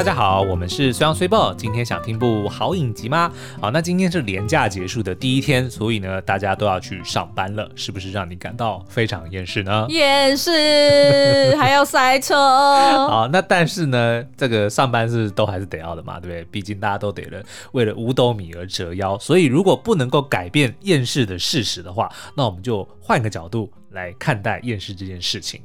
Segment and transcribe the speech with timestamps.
[0.00, 1.52] 大家好，我们是虽阳虽报。
[1.52, 3.30] 今天想听部好影集吗？
[3.60, 9.84] 好，那今天是连假结束的第一天，所以呢，大家都要去上班了，是不是让你感到非常厌世呢？
[9.92, 12.34] 厌世，还要塞车。
[12.34, 16.44] 好，那但是呢，这个上班是都还是得要的嘛，对不对？
[16.44, 19.18] 毕竟大家都得了，为了五斗米而折腰。
[19.18, 25.60] 所以如果不能够改变厌世的事实的话，那我们就换个角度来看待厌世这件事情。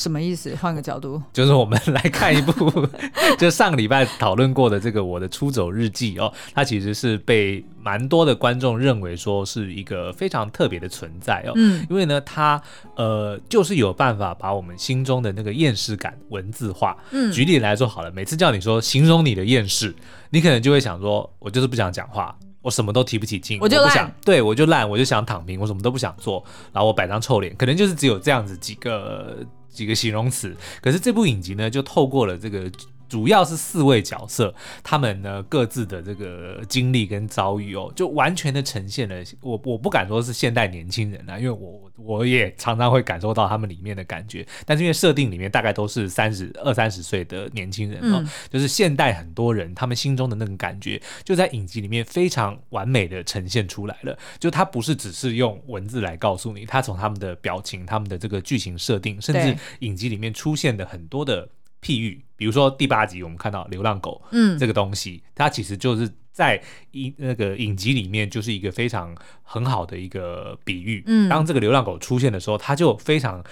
[0.00, 0.56] 什么意思？
[0.56, 2.88] 换个角度，就是我们来看一部，
[3.38, 11.52] 就上个礼拜讨论过的这个《我的出走日记》哦，它其实是被蛮多的观众认为说是一个非常特别的存在哦。
[11.56, 12.60] 嗯，因为呢，它
[12.96, 16.96] 呃就是有办法把我们心中的那个厌世感文字化。
[17.10, 19.94] 嗯，举例来说好了，每次叫你说形容你的厌世，
[20.30, 29.36] 你可能就会想说，我就是不想讲话，我什么都提不起劲，我就不想，对，我就烂，我就想躺平，我什么都不想做，然后我摆张臭脸，可能就是只有这样子几个。
[29.70, 32.70] 几个形容词，可是这部影集呢，就透过了这个。
[33.10, 34.54] 主要是四位角色，
[34.84, 54.16] 他们呢各自的这个经历跟遭遇哦，就完全的呈现了我我不敢说是现代年轻人啊，因为我我也常常会感受到他们里面的感觉，但是因为设定里面大概都是三十二三十岁的年轻人哦，嗯、就是现代很多人他们心中的那种感觉，就在影集里面非常完美的呈现出来了。
[54.38, 61.48] 就他不是只是用文字来告诉你，他从他们的表情、他们的这个剧情设定，甚至影集里面出现的很多的。
[61.82, 71.02] 譬喻，比如说第八集我们看到流浪狗，嗯，这个东西，它其实就是在影那个影集里面就是一个非常很好的一个比喻。
[71.06, 73.44] 嗯，当这个流浪狗出现的时候，它就非常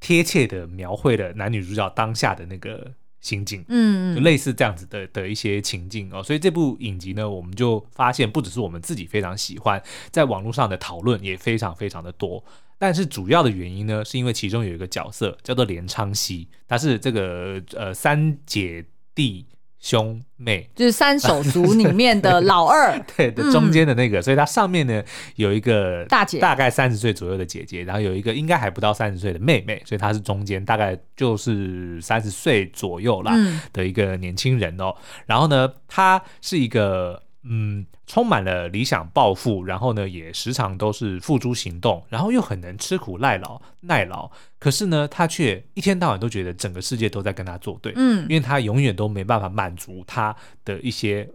[0.00, 2.92] 贴切的描绘了男女主角当下的那个
[3.26, 3.64] 心境。
[3.66, 6.22] 嗯，就类似这样子的的一些情境哦。
[6.22, 9.82] 所以这部影集呢，我们就发现不只是我们自己非常喜欢，
[10.12, 12.42] 在网络上的讨论也非常非常的多。
[12.78, 19.44] 但是主要的原因呢，是因为其中有一个角色叫做连昌熙，他是这个呃三姐弟
[19.78, 25.02] 兄妹，就是三手族里面的老二， 对的中间的那个，嗯、所以他上面呢
[25.36, 33.32] 有一个大姐，大概三十岁左右的姐姐，然后有一个应该还不到三十岁的妹妹，所以他是中间大概就是三十岁左右啦
[33.72, 34.94] 的一个年轻人哦。
[34.96, 37.22] 嗯、然后呢，他是一个。
[37.48, 44.30] 嗯，充满了理想抱负，然后呢，也时常都是付诸行动，然后又很能吃苦耐劳耐劳。
[44.60, 50.34] 可是呢，他却一天到晚都觉得整个世界都在跟他作对，嗯，因为他永远都没办法满足他
[50.64, 51.28] 的一些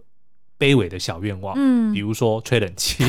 [0.58, 3.04] 卑微的小愿望，嗯，比如说吹冷气，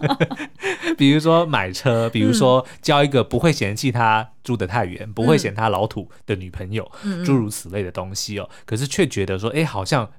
[0.96, 8.48] 比如说买车，比如说交一个不会嫌弃他住得太远，嗯、不会嫌他老土的女朋友，嗯、诸如此类的东西哦。
[8.64, 10.10] 可是却觉得说，哎，好像。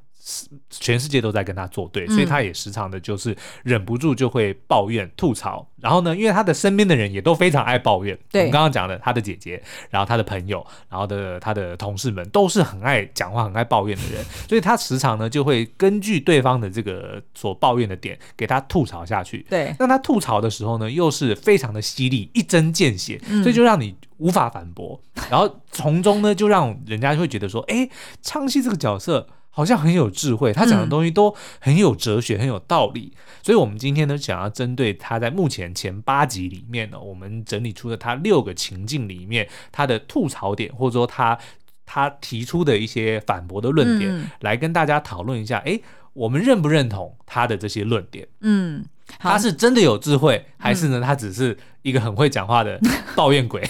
[0.69, 5.67] 全世界都在跟他作对，所以他也时常的就是忍不住就会抱怨吐槽。
[5.81, 8.17] 然后呢，因为他的身边的人也都非常爱抱怨。
[8.31, 19.45] 对，我们刚刚讲的他的姐姐，然后他的朋友，然后的他的同事们都是很爱讲话、很爱抱怨的人， 所以他时常呢就会根据对方的这个所抱怨的点给他吐槽下去。
[19.49, 24.97] 对，那他吐槽的时候呢，又是非常的犀利，一针见血，所以就让你无法反驳。
[25.29, 27.89] 然后从中呢，就让人家会觉得说，哎，
[28.21, 29.27] 昌熙这个角色。
[29.55, 33.13] 好像很有智慧，他讲的东西都很有哲学，嗯、很有道理。
[33.43, 41.37] 所以，我们今天呢，想要针对他在目前前八集里面呢，我们整理出了他六个情境里面他的吐槽点，或者说他
[41.85, 45.59] 他提出的一些反驳的论点，嗯、来跟大家讨论一下。
[45.65, 45.79] 哎，
[46.13, 48.27] 我们认不认同他的这些论点？
[48.41, 48.83] 嗯。
[49.19, 51.01] 他是真的有智慧，还是呢？
[51.01, 52.79] 他只是一个很会讲话的
[53.15, 53.61] 抱怨鬼，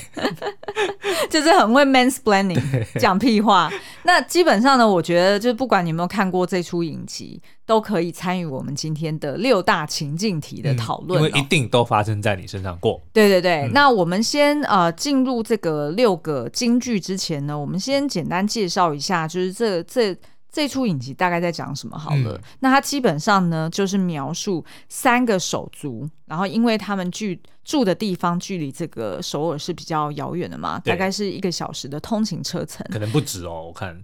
[1.28, 2.62] 就是很会 mansplaining
[3.00, 3.70] 讲屁话。
[4.04, 13.02] 那基本上呢，我觉得就是不管你有没有看过这出影集，都可以参与我们今天的六大情境题的讨论，因为一定都发生在你身上过。
[13.12, 20.16] 对对对，嗯、那我们先呃进入这个六个金句之前呢，我们先简单介绍一下，就是这这。
[20.54, 21.98] 这出影集大概在讲什么？
[21.98, 34.04] 好了，嗯、那它基本上呢，就是描述三个手足，然后因为他们距住的地方距离这个首尔是比较遥远的嘛，大概是一个小时的通勤车程，可能不止哦，我看。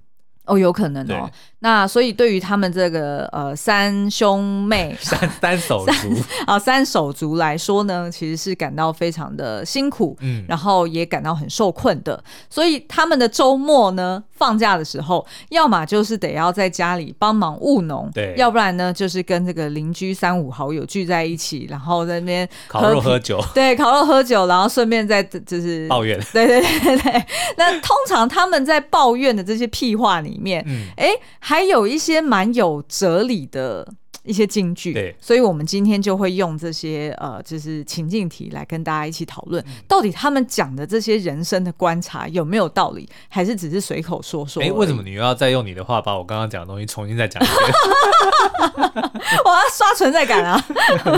[0.50, 1.30] 哦，有可能哦。
[1.62, 6.16] 那所以对于他们这个呃三兄妹 三三手足
[6.48, 12.24] 啊三手足来说呢，其实是感到非常的辛苦，嗯，然后也感到很受困的。
[12.50, 27.26] 所以他们的周末呢，放假的时候，要么就是得要在家里帮忙务农，对，要不然呢就是跟这个邻居三五好友聚在一起，然后在那边烤肉喝酒， 对，烤肉喝酒，然后顺便在就是抱怨， 对对对对。
[27.58, 31.10] 那通常他们在抱怨的这些屁话里面，嗯，哎。
[31.42, 33.88] 还有一些蛮有哲理的
[34.24, 34.94] 一些金句。
[34.94, 44.62] 对，所以我们今天就会用这些呃，就是情境题来跟大家一起讨论，到底他们讲的这些人生的观察有没有道理，还是只是随口说说？
[44.62, 47.58] 哎，为什么你又要再用你的话把我刚刚讲的东西重新再讲一遍？
[49.46, 50.64] 我要刷存在感啊！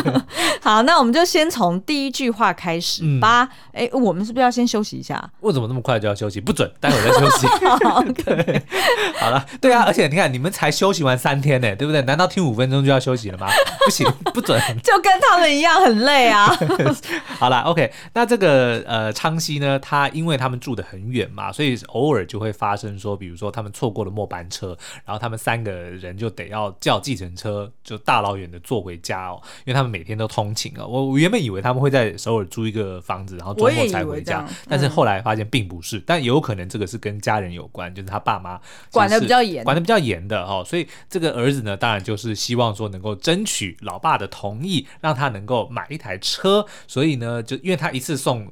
[0.61, 3.47] 好，那我们就先从第一句话开始吧。
[3.73, 5.29] 哎、嗯，我们是不是要先休息一下？
[5.41, 6.39] 为什么那么快就要休息？
[6.39, 7.47] 不准，待会儿再休息。
[7.85, 8.61] 好，对，
[9.19, 12.01] 好了，对啊，而且你看，你们才休息完三天呢，对不对？
[12.03, 13.47] 难道听五分钟就要休息了吗？
[13.85, 16.55] 不行，不准，就跟他们一样很累啊。
[17.39, 30.85] 好了，OK，那这个呃，昌西呢，他因为他们住的很远嘛，所以偶尔就会发生说，比如说他们错过了末班车，然后他们三个人就得要叫计程车，就大老远的坐回家哦，因为他们每天都通勤啊。
[30.85, 38.59] 我我原本以为他们会在首尔租一个房子，然后周末才回家，但是后来发现并不是，嗯、但有可能这个是跟家人有关，就是他爸妈
[38.91, 48.51] 管的比较严，管的比较严的哦，所以这个儿子呢，当然就是希望说能够争取老爸的同意，让他能够买一台车，所以呢，就因为他一次送，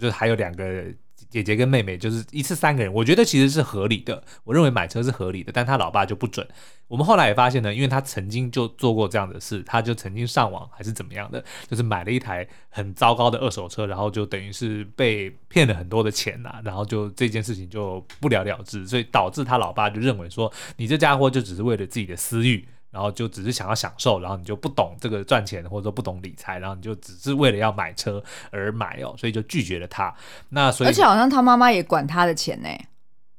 [0.00, 0.84] 就还有两个。
[1.30, 4.22] 姐姐跟妹妹就是一次三个人，我觉得其实是合理的。
[4.44, 6.46] 我认为买车是合理的，但他老爸就不准。
[6.88, 22.66] 我们后来也发现呢，因为他曾经就做过这样的事，他就曾经上网还是怎么样的，就是买了一台很糟糕的二手车，然后就等于是被骗了很多的钱呐、啊，然后就这件事情就不了了之，所以导致他老爸就认为说，你这家伙就只是为了自己的私欲。
[22.90, 30.14] 然后就只是想要享受，然后你就不懂这个赚钱，或者说不懂理财，然后你就只是为了要买车而买哦，所以就拒绝了他。
[30.48, 32.68] 那所以，而且好像他妈妈也管他的钱呢。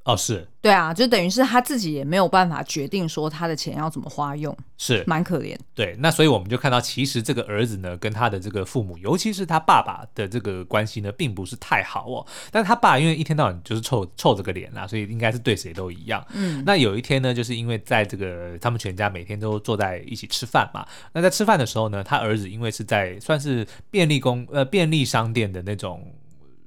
[0.04, 5.56] 哦，是对啊，就等于是他自己也没有办法决定说他的钱要怎么花用，是蛮可怜。
[5.76, 12.26] 对，那所以我们就看到，其实这个儿子呢，跟他的这个父母，尤其是他爸爸的这个关系呢，并不是太好哦。
[12.52, 16.26] 但他爸因为一天到晚就是臭臭这个脸啦，所以应该是对谁都一样。
[16.34, 20.84] 嗯，那有一天呢，就是因为在这个他们全家每天都坐在一起吃饭嘛，
[21.14, 26.12] 那在吃饭的时候呢，他儿子因为是在算是便利工呃便利商店的那种。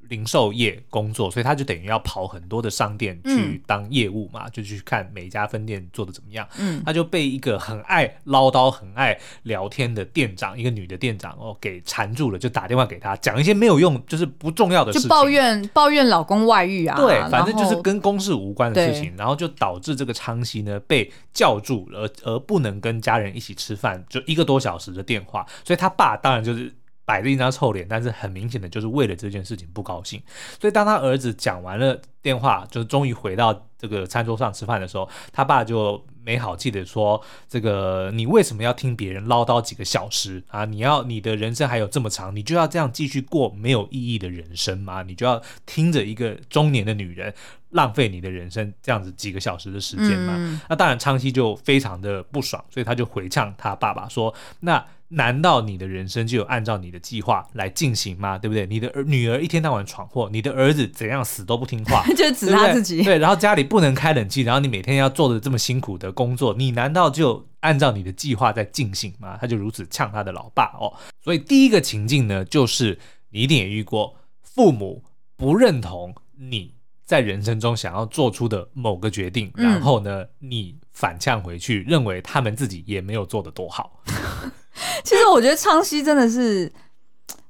[0.09, 6.47] 零售业工作，所以他就等于要跑很多的商店去当业务嘛，嗯、就去看每一家分店做的怎么样。
[6.59, 16.97] 嗯，他就被一个很爱唠叨、很爱聊天的店长，一个女的店长哦，给缠住了，就打电话给他，讲一些没有用，就是不重要的事情，就抱怨抱怨老公外遇啊。
[16.97, 26.73] 对，反正就是跟公事无关的事情，然后就导致这个昌西呢被叫住了，而而不能跟家人一起吃饭，就一个多小时的电话，所以他爸当然就是。
[27.05, 30.23] 摆着一张臭脸，但是很明显的就是为了这件事情不高兴。
[30.61, 40.65] 所以当他儿子讲完了电话，就是终于回到这个餐桌上吃饭的时候，他爸就没好气的说：“这个你为什么要听别人唠叨几个小时啊？
[40.65, 45.03] 你要你的人生还有这么长，你就要这样继续过没有意义的人生吗？
[45.03, 47.35] 你就要听着一个中年的女人
[47.71, 58.39] 浪费你的人生这样子几个小时的时间吗？”嗯、那当然，昌西就非常的不爽，所以他就回呛他爸爸说：“那。”难道你的人生就有按照你的计划来进行吗？
[58.39, 58.67] 对不对？
[58.67, 63.03] 你的儿女儿一天到晚闯祸，你的儿子怎样死都不听话， 就指他自己。
[63.03, 69.37] 对，然后家里不能开冷气，然后你每天要做的这么辛苦的工作，你难道就按照你的计划在进行吗？
[69.41, 70.93] 他就如此呛他的老爸哦。
[71.23, 72.99] 所以第一个情境呢，就是
[73.31, 75.05] 你一定也遇过，父母
[75.37, 76.75] 不认同你
[77.05, 84.03] 在人生中想要做出的某个决定，然后呢，你反呛回去，认为他们自己也没有做得多好。
[85.05, 86.71] 其实我觉得昌西真的是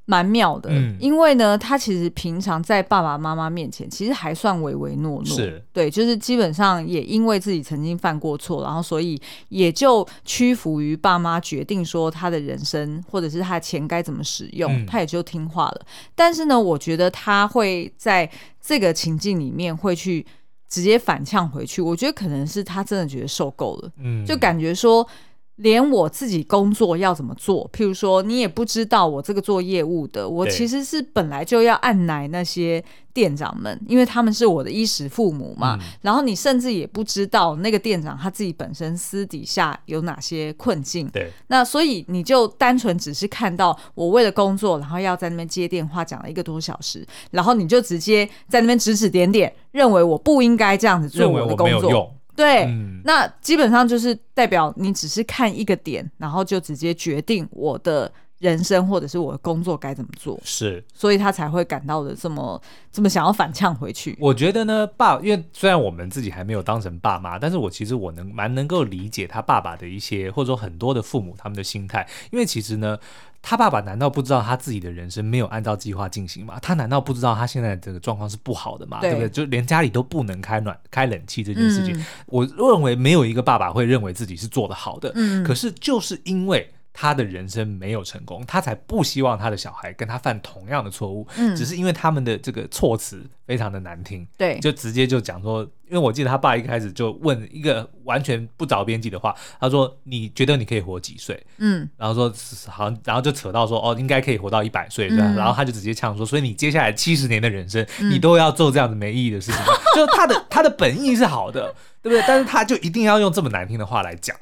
[0.07, 5.65] 蛮妙的，嗯、因为呢，他其实平常在爸爸妈妈面前，其实还算唯唯诺诺，是。
[5.73, 15.81] 对，就是基本上也因为自己曾经犯过错，然后所以也就屈服于爸妈决定说他的人生或者是他的钱该怎么使用，嗯、他也就听话了。
[16.15, 20.27] 但是呢，我觉得他会在这个情境里面会去
[20.69, 25.09] 直接反呛回去，我觉得可能是他真的觉得受够了，嗯，就感觉说。
[25.57, 35.79] 连我自己工作要怎么做，譬如说，你也不知道我这个做业务的，我其实是本来就要按奶那些店长们，因为他们是我的衣食父母嘛。
[35.81, 41.09] 嗯、然后你甚至也不知道那个店长他自己本身私底下有哪些困境。
[41.11, 52.13] 对，那所以你就单纯只是看到我为了工作，然后要在那边接电话讲了一个多小时，然后你就直接在那边指指点点，认为我不应该这样子做我的工作。
[52.37, 58.11] 对，嗯、那基本上就是代表你只是看一个点，然后就直接决定我的
[58.45, 62.61] 人生或者是我的工作该怎么做，是，所以他才会感到的这么
[62.93, 64.15] 这么想要反呛回去。
[64.21, 72.99] 我觉得呢，爸，因为虽然我们自己还没有当成爸妈，但是我其实我能蛮能够理解他爸爸的一些，或者说很多的父母他们的心态，因为其实呢，
[73.41, 76.59] 他爸爸难道不知道他自己的人生没有按照计划进行吗？
[76.61, 79.01] 他难道不知道他现在这个状况是不好的吗？
[79.01, 79.31] 对，对不对？
[79.31, 85.11] 就连家里都不能开暖开冷气这件事情，嗯，我认为没有一个爸爸会认为自己是做的好的。
[85.15, 86.71] 嗯，可是就是因为。
[86.97, 91.27] 他的人生没有成功，他才不希望他的小孩跟他犯同样的错误。
[91.37, 102.33] 嗯，只是因为他们的这个措辞非常的难听，对，就直接就讲说，因为我记得他爸一开始就问一个完全不着边际的话，他说：“你觉得你可以活几岁？”嗯，然后说
[102.69, 105.25] 好像，然后就扯到说：“哦，应该可以活到一百岁。”对吧？
[105.37, 109.61] 然后他就直接呛说：“所以你接下来七十年的人生，你都要做这样子没意义的事情。”
[109.97, 112.25] 就他的他的本意是好的，对不对？
[112.29, 114.37] 但是他就一定要用这么难听的话来讲。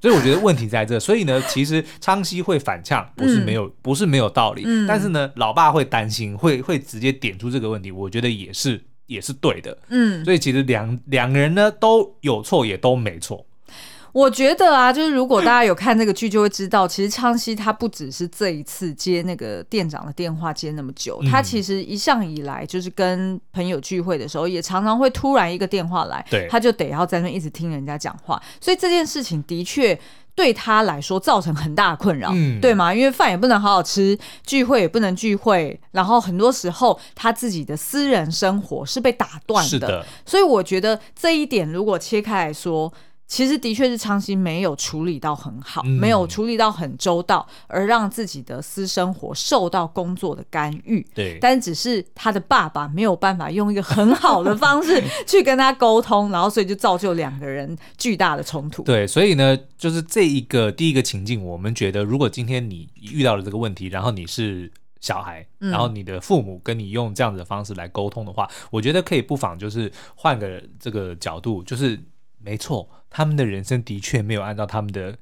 [0.00, 13.46] 所以我觉得问题在这，所以呢， 其实昌熙会反呛不是没有、嗯、不是没有道理，嗯、但是呢，老爸会担心，会会直接点出这个问题，我觉得也是也是对的，嗯，所以其实两两个人呢都有错，也都没错。
[14.12, 29.98] 我觉得啊，就是如果大家有看那个剧，就会知道，其实昌熙他不只是这一次接那个店长的电话接那么久，他其实一向以来就是跟朋友聚会的时候，也常常会突然一个电话来，他就得要在那一直听人家讲话，所以这件事情的确
[30.34, 32.92] 对他来说造成很大的困扰，对吗？
[32.92, 42.92] 因为饭也不能好好吃，聚会也不能聚会，然后很多时候他自己的私人生活是被打断的，所以我觉得这一点如果切开来说。
[43.30, 51.00] 其实的确是昌熙没有处理到很好，嗯、没有处理到很周到，而让自己的私生活受到工作的干预。
[51.14, 58.82] 对，但只是他的爸爸没有办法用一个很好的方式 去跟他沟通，然后所以就造就两个人巨大的冲突。
[58.82, 64.68] 对，所以呢，就是这一个第一个情境，我们觉得如果今天你遇到了这个问题，然后你是
[65.00, 71.96] 小孩，然后你的父母跟你用这样子的方式来沟通的话，嗯、我觉得可以不妨就是换个这个角度，就是
[72.40, 72.88] 没错。
[73.10, 75.18] 他们的人生的确没有按照他们的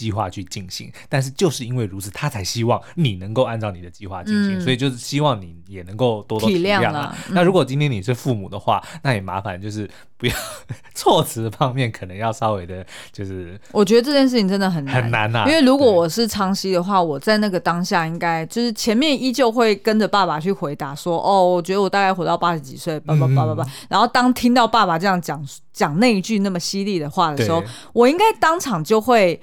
[0.00, 7.14] 计划去进行，但是就是因为如此，他才希望你能够按照你的计划进行，嗯、所以就是希望你也能够多多体谅啊。
[7.28, 10.32] 嗯、那如果今天你是父母的话，那也麻烦就是不要
[10.96, 15.44] 措辞方面可能要稍微的，就是我觉得这件事情真的很难很难啊。
[15.46, 23.66] 因为如果我是昌熙的话，我在那个当下应该就是前面依旧会跟着爸爸去回答说，哦，我觉得我大概活到八十几岁，叭叭叭叭叭。
[23.90, 29.38] 然后当听到爸爸这样讲讲那一句那么犀利的话的时候，我应该当场就会。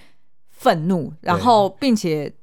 [0.58, 2.34] 愤怒，然后并且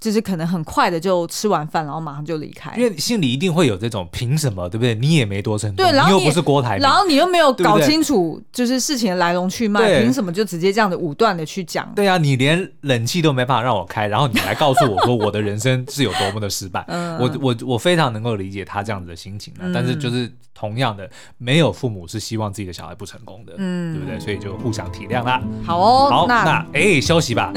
[0.00, 2.72] 就是可能很快的就吃完饭，然后马上就离开。
[2.76, 4.94] 因为心里一定会有这种凭什么，对不对？
[4.94, 11.92] 你也没多成功，对，然后你，你又不是郭台，然后你又没有搞清楚就是事情的来龙去脉，凭什么就直接这样的武断的去讲？
[11.96, 16.84] 对啊，你连冷气都没办法让我开，然后你来告诉我说我的人生是有多么的失败。
[16.88, 24.20] 嗯，我我我非常能够理解他这样子的心情，嗯、但是就是同样的，没有父母是希望自己的小孩不成功的，嗯，对不对？
[24.20, 25.42] 所以就互相体谅啦。
[25.64, 27.52] 好哦，好，那哎、欸，休息吧。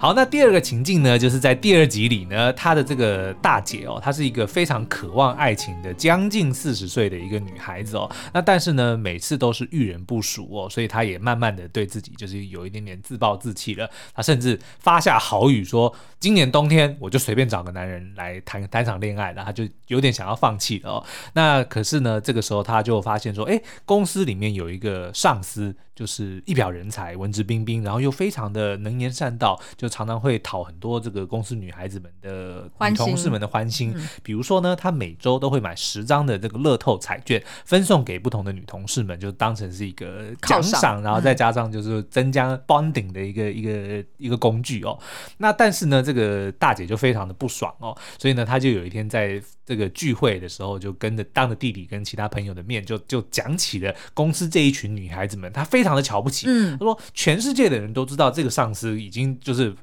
[0.00, 8.08] 好，那第二个情境呢，就是在第二集里呢，她的这个大姐哦，她是一个非常渴望爱情的将近四十岁的一个女孩子哦。
[8.32, 13.90] 那但是呢，每次都是遇人不淑哦，所以她也慢慢的对自己就是有一点点自暴自弃了。
[14.14, 21.04] 她甚至发下豪语说，今年冬天我就随便找个男人来谈谈场恋爱，然后她就有点想要放弃了哦。
[21.32, 25.74] 那可是呢，这个时候她就发现说，哎，公司里面有一个上司。
[25.98, 33.92] 就是一表人才，文质彬彬，然后又非常的能言善道，就常常会讨很多这个公司女孩子们的女同事们的欢心。
[34.22, 44.96] 比如说呢，他每周都会买十张的这个乐透彩券，分送给不同的女同事们，就当成是一个奖赏，然后再加上就是增加 bonding 的一个一个一个工具哦。
[45.38, 55.87] 那但是呢，这个大姐就非常的不爽哦，所以呢，她就有一天在这个聚会的时候，就跟着当着弟弟跟其他朋友的面就，就就讲起了公司这一群女孩子们，她非常。
[55.88, 59.74] 非常的瞧不起，嗯，他说全世界的人都知道这个上司已经就是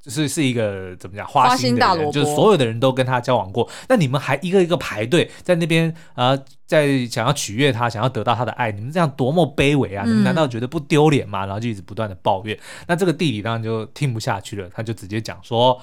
[0.00, 10.04] 就是是一个怎么讲花心的人，就是所有的人都跟他交往过，那你们还一个一个排队在那边啊、呃，在想要取悦他，想要得到他的爱，你们这样多么卑微啊！
[10.06, 11.44] 你们难道觉得不丢脸吗？
[11.44, 12.56] 然后就一直不断的抱怨，
[12.86, 15.80] 那这个弟弟当然就听不下去了，他就直接讲说。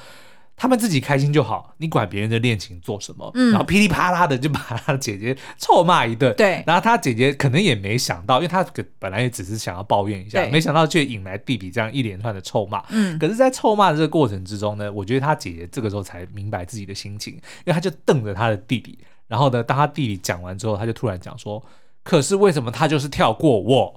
[0.59, 3.31] 他们自己开心就好，你管别人的恋情做什么？
[3.33, 6.35] 嗯，然后噼里啪啦的就把他的姐姐臭骂一顿。
[6.35, 8.61] 对，然后他姐姐可能也没想到，因为他
[8.99, 12.83] 本来也只是想要抱怨一下，对没想到却引来弟弟这样一连串的臭骂。
[12.89, 18.99] 嗯，可是，在臭骂的这个过程之中呢，我觉得他姐姐这个时候才明白自己的心情，因为他就瞪着他的弟弟，
[19.29, 21.63] 然后呢，当他弟弟讲完之后，他就突然讲说
[22.03, 23.95] ：“可是为什么他就是跳过我？”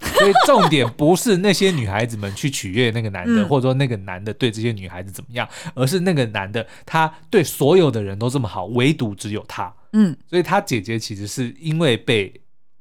[0.00, 9.72] 所以重点不是那些女孩子们去取悦那个男的，嗯、或者说那个男的对这些女孩子怎么样，而是那个男的他对所有的人都这么好，唯独只有他。
[9.92, 12.32] 嗯，所以他姐姐其实是因为被。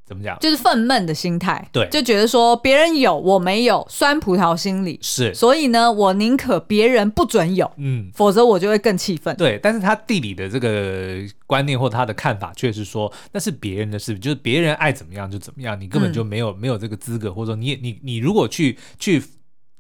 [0.10, 0.36] 怎么讲？
[0.40, 4.98] 就是愤懑的心态，对，就觉得说别人有我没有，酸葡萄心理。
[5.04, 9.36] 是，所以呢，我宁可别人不准有，嗯，否则我就会更气愤。
[9.38, 19.24] 对，但是他地理的这个观念或他的看法，却是说那是别人的事，就是别人爱怎么样就怎么样，你根本就没有、嗯、没有这个资格，或者说你你你如果去去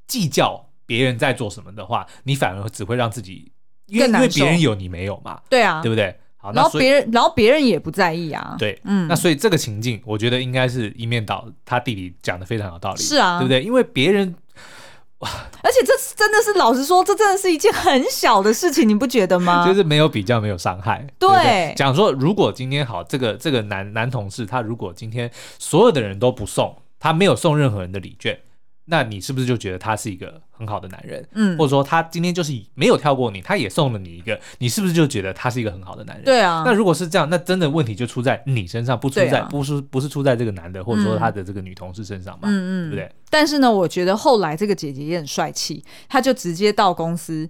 [0.05, 3.51] 计较别人在做什么的话，你反而只会让自己
[3.87, 6.15] 因为因为别人有你没有嘛，对啊，对不对？
[6.41, 8.55] 好，然后别人，然后别人也不在意啊。
[8.57, 13.01] 对，嗯，那所以这个情境，我觉得应该是一面倒，他弟弟讲的非常有道理。
[13.01, 13.61] 是啊，对不对？
[13.61, 14.33] 因为别人，
[15.17, 15.29] 哇，
[15.61, 19.67] 而且这真的是老实说，这真的是一件很小的事情，你不觉得吗？
[19.67, 21.05] 就是没有比较，没有伤害。
[21.19, 28.39] 对，对对，讲说，如果今天好，这个这个男男同事，他如果今天所有的人都不送，他没有送任何人的礼券。
[28.89, 31.25] 那你是不是就觉得他是一个很好的男人？
[31.33, 36.25] 嗯，或者说他今天就是没有跳过你，他也送了你一个，你是不是就觉得他是一个很好的男人？
[36.25, 36.63] 对啊。
[36.65, 42.49] 那如果是这样，那真的问题就出在你身上，不出在、啊、不是不是出在这个男的，或者说他的这个女同事身上嘛？
[42.49, 43.15] 嗯嗯，对不对？
[43.29, 47.47] 但是呢，我觉得后来这个姐姐也很帅气，她就直接到公司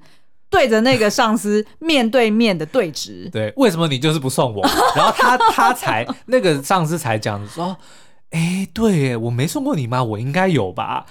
[0.49, 3.29] 对着那个上司面对面的对峙。
[3.31, 4.61] 对，为什么你就是不送我？
[4.95, 7.77] 然后他他才那个上司才讲说，
[8.31, 10.03] 哎，对我没送过你吗？
[10.03, 11.05] 我应该有吧。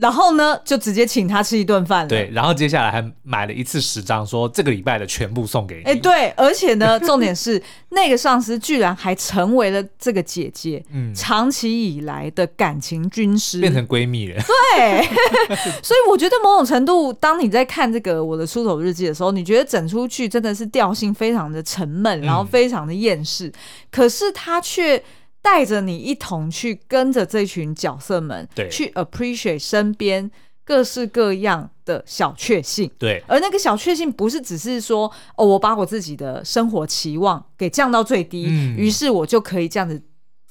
[0.00, 2.08] 然后呢，就直接请他吃一顿饭了。
[2.08, 5.82] 对，然后接下来还买了一次十张，说这个礼拜的全部送给你。
[5.82, 14.40] 哎，对，而且呢，重点是那个上司居然还成为了这个姐姐， 嗯，长期以来的感情军师，变成闺蜜了。
[14.76, 15.02] 对，
[15.82, 23.52] 所以我觉得某种程度，当你在看这个我的出走日记的时候，你觉得整出去真的是调性非常的沉闷，然后非常的厌世，嗯、
[23.90, 25.02] 可是他却。
[25.50, 30.30] 带着你一同去跟着这群角色们，对，去 appreciate 身边
[30.62, 40.02] 各式各样的小确幸，对，而那个小确幸不是只是说哦，我把我自己的生活期望给降到最低，嗯，于是我就可以这样子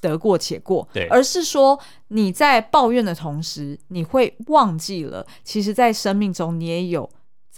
[0.01, 7.07] 得过且过，对，而是说你在抱怨的同时，你会忘记了，其实，在生命中你也有。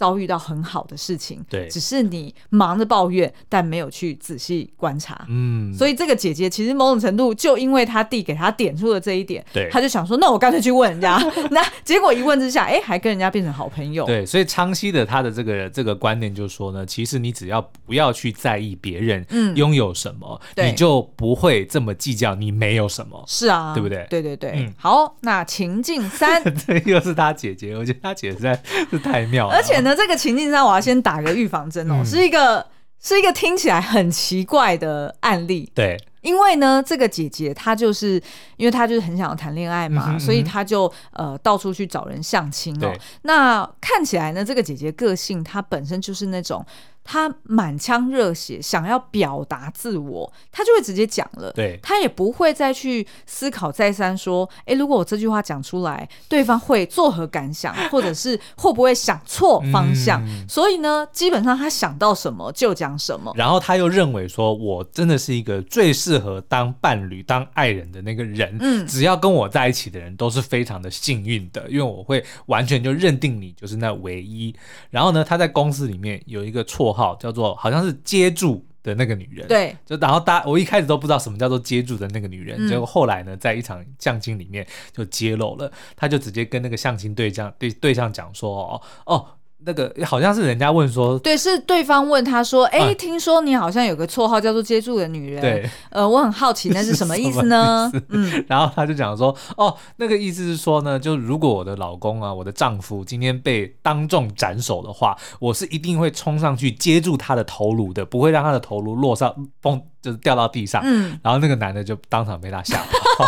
[0.00, 11.18] 遭遇到很好的事情，对，只是你忙着抱怨，但没有去仔细观察，嗯，所以这个姐姐其实某种程度就因为她弟给她点出了这一点，对，她就想说，那我干脆去问人家，
[11.52, 24.06] 那结果一问之下，哎，还跟人家变成好朋友，对，所以昌西的他的这个这个观念就是说呢，其实你只要不要去在意别人拥有什么，嗯，你就不会这么计较你没有什么，是啊，对不对？
[24.08, 28.58] 对对对，嗯，好，那情境三， 这又是他姐姐，我觉得他姐姐实在
[28.90, 29.89] 是太妙了，而且呢。
[29.90, 32.64] 那这个情境上，我要先打个预防针哦，嗯、是一个
[33.02, 35.68] 是一个听起来很奇怪的案例。
[35.74, 38.22] 对，因为呢，这个姐姐她就是
[38.56, 42.80] 因为她就是很想要谈恋爱嘛，嗯哼嗯哼，所以她就呃到处去找人相亲哦。
[42.82, 46.64] 对那看起来呢，这个姐姐个性她本身就是那种。
[47.12, 51.50] 他满腔热血，想要表达自我，他就会直接讲了。
[51.50, 60.24] 对，他也不会再去思考再三，说，哎，如果我这句话讲出来，对方会作何感想，或者是会不会想错方向？
[60.24, 63.32] 嗯、所以呢，基本上他想到什么就讲什么。
[63.34, 68.56] 然后他又认为说，我真的是一个最适合当伴侣、当爱人的那个人。
[68.60, 74.54] 嗯，只要跟我在一起的人都是非常的幸运的，因为我会完全就认定你就是那唯一。
[74.90, 76.99] 然后呢，他在公司里面有一个绰号。
[77.00, 89.26] 号叫做好像是接住的那个女人，对，就然后大我一开始都不知道什么叫做接住的那个女人，结果、嗯、后来呢，在一场相亲里面就揭露了，他就直接跟那个相亲对象对对象讲说哦哦。
[89.64, 97.90] 那个好像是人家问说，对，是对方问他说，哎、听说你好像有个绰号叫做“接住的女人”，对，呃，我很好奇那是什么意思呢？
[97.92, 110.80] 思嗯，然后他就讲说，哦，那个意思是说呢，就如果我的老公啊，我的丈夫今天被当众斩首的话，我是一定会冲上去接住他的头颅的，不会让他的头颅落上，崩，就是掉到地上。
[110.84, 113.26] 嗯，然后那个男的就当场被他吓跑。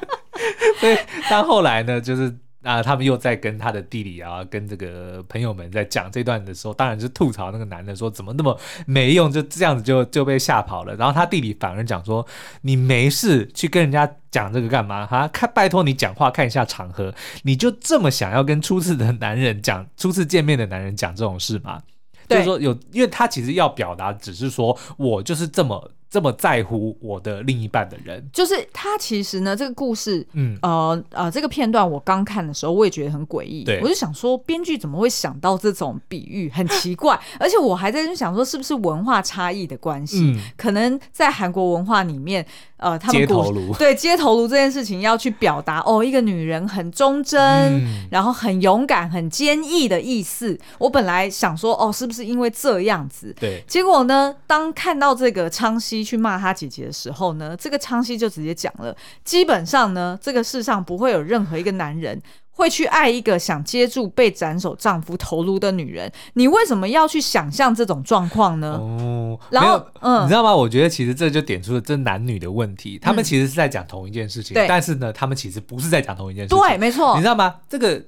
[0.80, 0.96] 所以，
[1.28, 2.34] 但后来呢，就是。
[2.62, 10.94] 那他们又在跟他的弟弟啊，跟这个朋友们在讲这段的时候，当然是吐槽那个男的说怎么那么没用，就这样子就就被吓跑了。
[10.96, 12.26] 然后他弟弟反而讲说
[12.62, 15.06] ：“你没事去跟人家讲这个干嘛？
[15.06, 21.82] 哈，看拜托你讲话看一下场合，你就这么想要跟初次的男人讲，初次见面的男人讲这种事吗？”
[22.28, 25.90] 就是说有，因为他其实要表达只是说我就是这么。
[26.10, 28.90] 这么在乎我的另一半的人，就是他。
[29.00, 33.64] 其实呢，这个故事，嗯，呃呃，这个片段我刚看的时候，我也觉得很诡异。
[33.64, 37.18] 对，我就想说，编剧怎么会想到这种比喻，很奇怪。
[37.40, 40.18] 而且我还在想说，是不是文化差异的关系？
[40.20, 42.44] 嗯，可能在韩国文化里面，
[42.76, 50.58] 呃，他们街头颅对街头颅这件事情要去表达哦，一个女人很忠贞，嗯，然后很勇敢、很坚毅的意思。
[50.78, 53.34] 我本来想说，哦，是不是因为这样子？
[53.40, 53.64] 对。
[53.66, 58.96] 结果呢，当看到这个昌熙去骂他姐姐的时候呢，这个昌熙就直接讲了。
[59.24, 62.20] 基本上呢，这个世上不会有任何一个男人
[62.52, 66.10] 会去爱一个想接住被斩首丈夫头颅的女人。
[66.34, 68.78] 你为什么要去想象这种状况呢？
[68.80, 70.54] 哦，然后，嗯，你知道吗？
[70.54, 72.98] 我觉得其实这就点出了这男女的问题。
[72.98, 76.58] 他们其实是在讲同一件事情，嗯，但是呢，他们其实不是在讲同一件事情。
[76.58, 77.14] 对，没错。
[77.14, 77.56] 你知道吗？
[77.68, 78.02] 这个。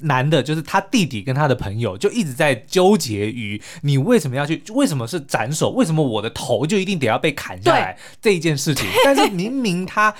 [0.00, 8.86] 男的，就是他弟弟跟他的朋友，就一直在纠结于你为什么要去，为什么是斩首，为什么我的头就一定得要被砍下来这一件事情。
[9.04, 10.14] 但是明明他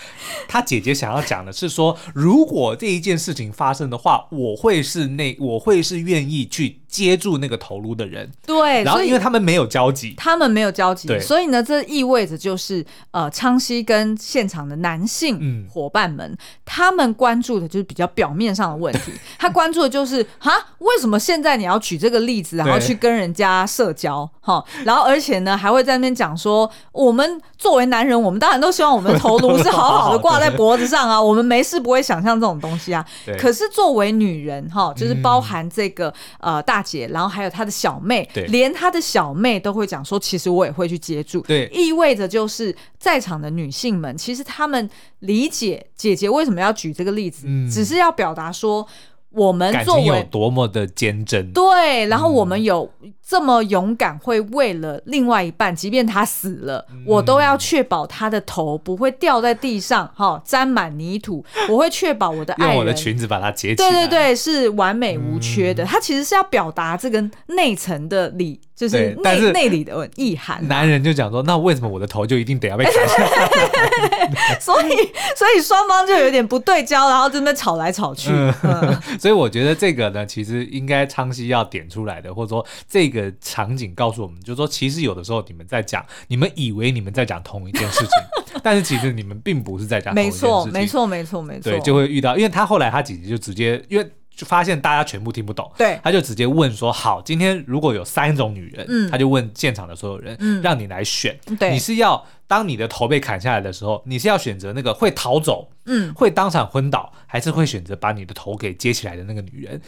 [0.49, 8.31] 他姐姐想要讲的是说，如果这一件事情发生的话，我会是那我会是愿意去接住那个头颅的人。
[8.47, 19.51] 对，然后因为他们没有交集，他们没有交集，所以呢，这意味着就是呃，昌熙跟现场的男性伙伴们，嗯、他们关注的就是比较表面上的问题， 他。
[19.53, 24.65] 关注的就是哈，为什么现在你要举这个例子，然后去跟人家社交哈？
[24.85, 33.07] 然后而且呢，还会在那边讲说，我们作为男人，我们当然都希望我们的头颅 是好好的挂在脖子上啊，我们没事不会想象这种东西啊。
[33.39, 41.41] 可是作为女人哈，就是包含这个呃大姐，然后还有她的小妹，连她的小妹都会讲说，其实我也会去接住。
[41.43, 48.85] 对，意味着就是在场的女性们，其实她们理解姐姐为什么要举这个例子，只是要表达说。
[49.35, 52.91] 我们作为有多么的坚贞，对，然后我们有
[53.27, 61.45] 这么勇敢，会为了另外一半，即便他死了，嗯、我都要确保他的头不会掉在地上，哈，沾满泥土。
[61.69, 65.85] 我会确保我的爱人用我的裙子把它结起来，对对对，是完美无缺的。
[65.85, 68.61] 他、嗯、其实是要表达这个内层的理。
[68.83, 74.59] 就是内内里的意涵，啊，男人就讲说，那为什么我的头就一定得要被 砍下来？
[74.59, 74.89] 所以，
[75.37, 78.31] 所以双方就有点不对焦，然后真的吵来吵去。
[78.33, 90.49] 嗯嗯、 所以我觉得这个呢，其实应该昌熙要点出来的，或者说这个场景告诉我们，就是说，其实有的时候你们在讲，你们以为你们在讲同一件事情， 但是其实你们并不是在讲同一件事情。
[90.49, 91.71] 没错，没错，没错，没错。
[91.71, 94.11] 对，就会遇到，因为他后来他姐姐就直接因为。
[94.35, 109.81] 就发现大家全部听不懂，对，他就直接问说：“好，今天如果有三种女人，嗯，他就问现场的所有人，嗯，让你来选，对，你是要当你的头被砍下来的时候，你是要选择那个会逃走，嗯，会当场昏倒，还是会选择把你的头给接起来的那个女人？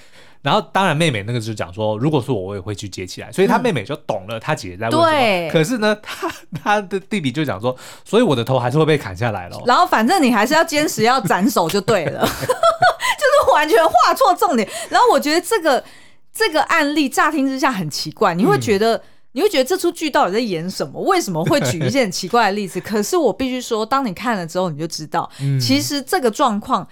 [0.45, 3.33] 然后，当然妹妹那个就讲说，如果是我，我也会去接起来。
[3.33, 5.11] 所以她妹妹就懂了，她姐姐在问什么。
[5.11, 6.31] 对，可是呢，她
[6.63, 9.59] 她的弟弟就讲说，所以我的头还是会被砍下来了。
[9.65, 12.21] 然后，反正你还是要坚持要斩首就对了。
[12.29, 15.83] 就是完全画错重点，然后我觉得这个
[16.31, 19.03] 这个案例乍听之下很奇怪，你会觉得、嗯、
[19.33, 21.01] 你会觉得这出剧到底在演什么？
[21.01, 22.79] 为什么会举一些很奇怪的例子？
[22.83, 26.87] 可是我必须说，当你看了之后，你就知道，嗯、其实这个状况。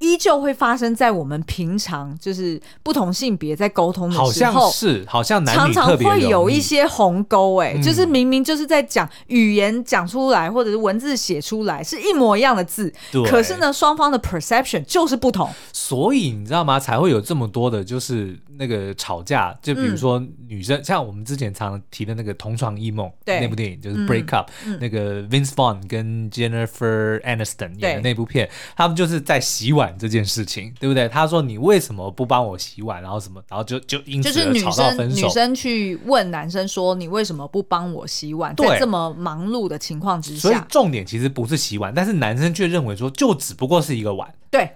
[0.00, 16.80] 依旧会发生在我们平常就是不同性别在沟通的时候，好像是好像男女常常会有一些鸿沟，哎，就是明明就是在讲语言讲出来，或者是文字写出来是一模一样的字，对，可是呢，双方的 perception 就是不同，所以你知道吗？
[16.80, 29.89] 才会有这么多的，就是那个吵架，就比如说女生，嗯、像我们之前常常提的那个《同床异梦》那部电影，就是 Break Up，、嗯、那个 Vince Vaughn 跟 Jennifer Aniston 演的那部片，他们就是在洗碗。
[29.98, 31.08] 这件事情对不对？
[31.08, 33.02] 他说：“你为什么不帮我洗碗？
[33.02, 33.42] 然后什么？
[33.48, 44.32] 然后就就因此吵到分手。”就是女生女生去问男生说：“你为什么不帮我洗碗？”在这么忙碌的情况之下，所以重点其实不是洗碗，但是男生却认为说，就只不过是一个碗。
[44.50, 44.70] 对。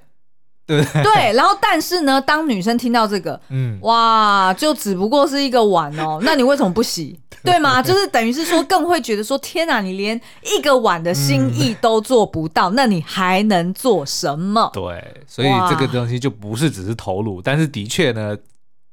[0.66, 7.18] 对对，然后但是呢，当女生听到这个，嗯，哇，就只不过是一个碗哦， 那你为什么不洗？
[7.42, 7.82] 对吗？
[7.82, 10.18] 就是等于是说，更会觉得说，天哪，你连
[10.56, 14.70] 一个碗的心意都做不到，嗯、 那你还能做什么？
[14.72, 14.82] 对，
[15.26, 18.36] 所以这个东西就不是只是头颅，但是的确呢。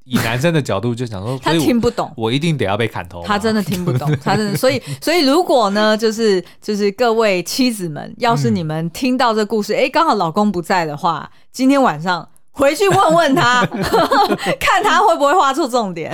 [0.04, 3.24] 以男生的角度就想说，他听不懂，我一定得要被砍头。
[3.24, 13.66] 他真的听不懂， 他真的，所以所以如果呢，就是就是各位妻子们，要是你们听到这故事，哎、嗯，刚好老公不在的话，今天晚上回去问问他，
[14.60, 16.12] 看他会不会画错重点。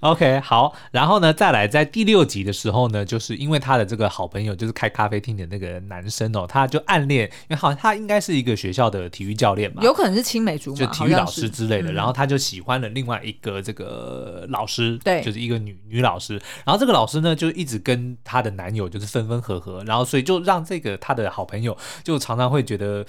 [0.00, 11.90] OK，好，然后呢，再来在第六集的时候呢，就是因为他的这个好朋友，就是开咖啡厅的那个男生哦，他就暗恋，因为好像他应该是一个学校的体育教练嘛，有可能是青梅竹马，就体育老师之类的。
[11.90, 16.40] 嗯、然后他就喜欢了另外一个这个老师，对，就是一个女女老师。
[16.64, 23.04] 然后这个老师呢，就一直跟他的男友就是分分合合，然后所以就让这个他的好朋友就常常会觉得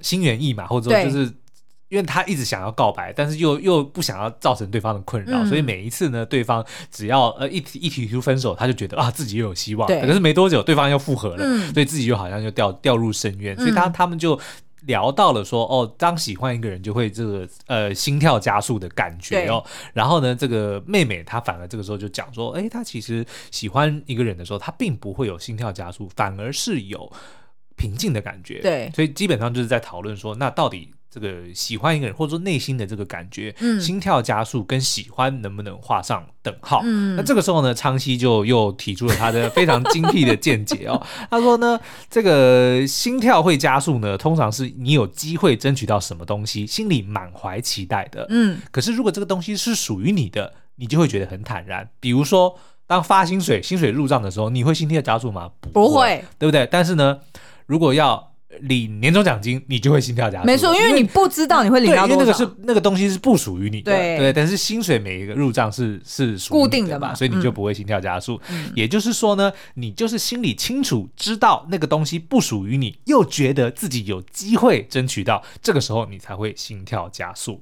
[0.00, 1.32] 心猿意马，或者说就是。
[1.94, 9.86] 因为他一直想要告白，但是又又不想要造成对方的困扰，嗯、所以每一次呢，对方只要呃一提一提出分手，他就觉得啊自己又有希望。
[9.86, 13.56] 可是没多久，对方又复合了，嗯、所以自己就好像就掉掉入深渊。
[13.56, 14.36] 所以他他们就
[14.86, 19.64] 聊到了说，哦，当喜欢一个人就会这个呃心跳加速的感觉哦。
[19.92, 27.12] 然后呢，这个妹妹她反而这个时候就讲说，哎，她其实喜欢一个人的时候，她并不会有心跳加速，反而是有
[27.76, 28.60] 平静的感觉。
[28.60, 30.90] 对，所以基本上就是在讨论说，那到底。
[31.14, 36.80] 这个喜欢一个人，或者说内心的这个感觉，嗯、心跳加速跟喜欢能不能画上等号？
[36.82, 41.00] 嗯、那这个时候呢，昌熙就又提出了他的非常精辟的见解哦。
[41.30, 41.78] 他说呢，
[42.10, 48.26] 这个心跳会加速呢，通常是你有机会争取到什么东西，心里满怀期待的。
[48.30, 51.88] 嗯，可是如果这个东西是属于你的，你就会觉得很坦然。
[52.00, 55.48] 比如说，当发薪水、薪水入账的时候，你会心跳加速吗？
[55.60, 56.66] 不会，不会，对不对？
[56.68, 57.20] 但是呢，
[57.66, 60.46] 如果要领年终奖金，你就会心跳加速。
[60.46, 62.12] 没错，因为你不知道你会领到多少。
[62.12, 64.32] 因为那个是那个东西是不属于你的，对，对。
[64.32, 68.40] 但是薪水每一个入账是是属于固定的嘛，所以你就不会心跳加速。
[68.50, 77.60] 嗯、也就是说呢，你就是心里清楚知道那个东西不属于你，又觉得自己有机会争取到，这个时候你才会心跳加速。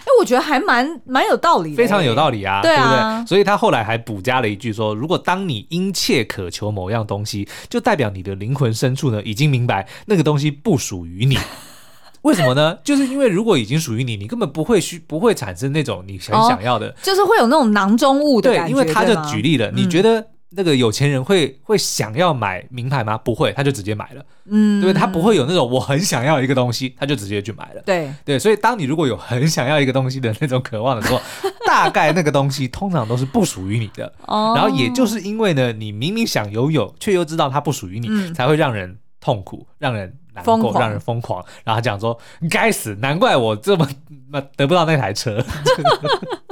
[0.00, 3.26] 哎，我觉得还蛮蛮有道理的，非常有道理啊，对，不对？
[3.26, 11.38] 所以他后来还补加了一句说：如果当你殷切渴求某样东西，就代表你的灵魂深处呢已经明白那个东西不属于你。
[12.22, 12.78] 为什么呢？
[12.84, 18.68] 就是因为如果已经属于你，你根本不会需不会产生那种你很想要的，哦、就是会有那种囊中物的感觉。
[18.68, 20.26] 对，因为他就举例了，你觉得？
[20.54, 23.16] 那个有钱人会会想要买名牌吗？
[23.18, 24.24] 不会，他就直接买了。
[24.46, 27.82] 嗯，对，他不会有那种我很想要一个东西，他就直接去买了。
[27.86, 31.20] 对对，所以当你如果有很想要一个东西的那种渴望的时候，
[31.66, 34.12] 大概那个东西通常都是不属于你的。
[34.26, 41.44] 哦，然后也就是因为呢，你明明想拥有，却又知道它不属于你，嗯、才会让人痛苦，让人难过，让人疯狂。
[41.64, 42.18] 然后他讲说
[42.50, 43.88] ：“该死，难怪我这么
[44.56, 45.44] 得不到那台车。”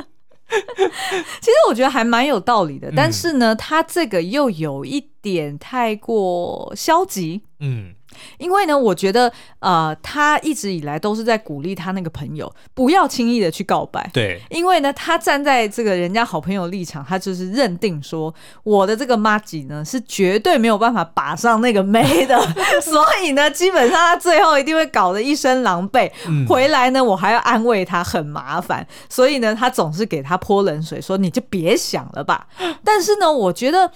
[1.41, 7.43] 其实我觉得还蛮有道理的，嗯、但是呢，他这个又有一点太过消极。
[7.61, 7.95] 嗯。
[8.39, 14.09] 因为呢，我觉得呃，他一直以来都是在鼓励他那个朋友不要轻易的去告白。
[14.13, 22.39] 对，因为呢，他站在这个人家好朋友立场，他就是认定说我的这个麻吉呢是绝对没有办法把上那个妹的，
[22.83, 26.11] 所以呢，基本上他最后一定会搞得一身狼狈。
[26.27, 28.87] 嗯、回来呢，我还要安慰他，很麻烦。
[29.09, 32.47] 所以呢，他总是给他泼冷水，说你就别想了吧。
[32.85, 33.91] 但是呢，我觉得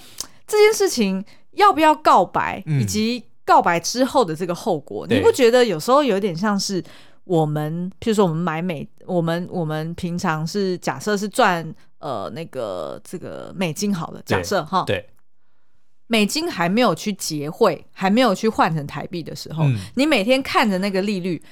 [0.46, 3.24] 这件事情要不要告白，嗯、以及。
[3.44, 6.83] 告白之后的这个后果，你不觉得有时候有点像是
[7.24, 15.07] 我们，譬如说我们买美，我们我们平常是假设是赚呃那个这个美金好了，假设哈，对，
[16.07, 21.42] 美金还没有去结汇，还没有去换成台币的时候，嗯、你每天看着那个利率。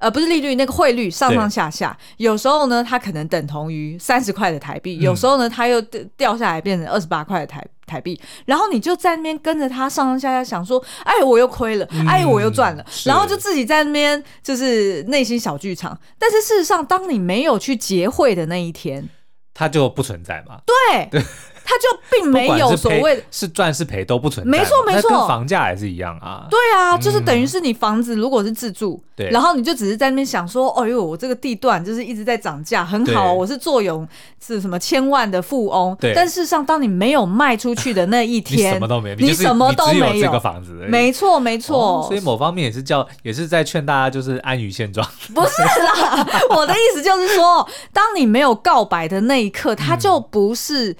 [0.00, 5.78] 呃，不是利率，那个汇率上上下下，有时候呢，它可能等同于三十块的台币，嗯、有时候呢，它又
[6.16, 15.98] 掉下来变成二十八块的台台币，然后你就在那边跟着他上上下下，想说，哎，我又亏了，嗯、哎，我又赚了，是然后就自己在那边就是内心小剧场。
[16.18, 19.08] 但是事实上，当你没有去结汇的那一天，
[19.52, 20.60] 它就不存在嘛？
[20.64, 21.08] 对。
[21.10, 21.22] 对
[21.70, 26.48] 他就并没有所谓的是赚是赔都不存在，没错没错，跟房价也是一样啊。
[26.50, 34.06] 对啊，就是等于是你房子如果是自住，对，然后你就只是在那边想说，哎呦，我这个地段就是一直在涨价，很好，我是坐拥
[34.44, 35.96] 是什么千万的富翁。
[36.00, 42.04] 对，但事实上，当你没有卖出去的那一天，你什么都没有，你什么都没有，这个房子，没错没错。
[42.08, 45.06] 所以某方面也是叫，也是在劝大家就是安于现状。
[45.32, 50.96] 不是啦， 我的意思就是说，当你没有告白的那一刻，它就不是。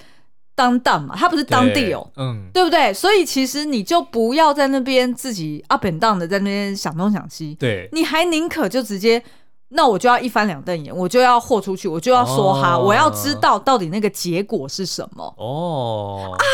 [0.61, 2.93] 当当嘛，他不是当地哦，嗯，对不对？
[2.93, 9.23] 所以其实你就不要在那边自己 up and down 的在那边想东想西，对，你还宁可就直接，
[9.71, 15.25] 那我就要一翻两瞪眼，我就要豁出去，我就要说哈，哦、我要知道到底那个结果是什么。
[15.39, 16.37] 哦。
[16.37, 16.45] 啊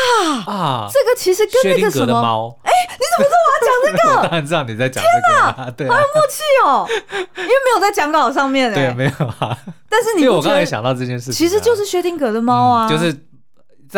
[0.47, 0.53] 啊！
[0.53, 4.15] 啊这个其实跟那个什么猫，哎，你怎么知道我要讲这个？
[4.15, 6.87] 我当然知道你在讲这个，天哪，对、啊，好有默契哦，
[7.19, 9.57] 因为没有在讲稿上面，对，没有啊。
[9.89, 13.26] 但是你，因为我刚才想到这件事情，其实就是薛定谔的猫啊，嗯、就是。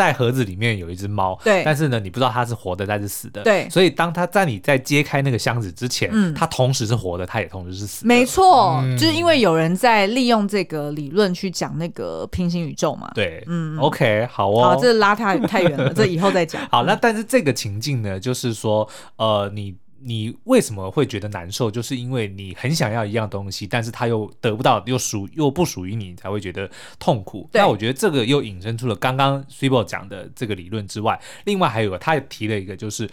[0.00, 16.66] 在盒子里面有一只猫，对，但是呢，你不知道它是活的还是死的，对，所以当它在你在揭开那个箱子之前，嗯，它同时是活的，它也同时是死的，没错，嗯、就是因为有人在利用这个理论去讲那个平行宇宙嘛，对，嗯，OK，好哦，好，这拉太太远了，这以后再讲。
[16.72, 19.74] 好，那但是这个情境呢，就是说，呃，你。
[20.02, 21.70] 你为什么会觉得难受？
[21.70, 27.48] 就是因为你很想要一样东西，但是他又得不到，又属又不属于你，才会觉得痛苦。
[27.52, 33.08] 那我觉得这个又引申出了刚刚 Cibo 讲的这个理论之外，另外还有个，他也提了一个，就是。